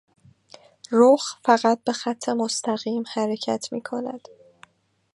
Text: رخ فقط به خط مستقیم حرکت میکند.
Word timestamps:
رخ 0.91 1.35
فقط 1.43 1.83
به 1.83 1.93
خط 1.93 2.29
مستقیم 2.29 3.03
حرکت 3.15 3.65
میکند. 3.73 4.27